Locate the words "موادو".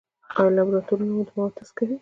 1.35-1.55